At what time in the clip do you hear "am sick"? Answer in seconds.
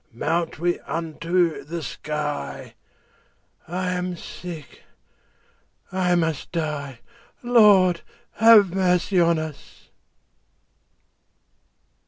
3.91-4.81